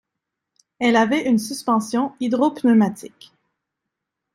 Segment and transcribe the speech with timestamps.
[0.79, 3.33] Elle avait une suspension hydropneumatique.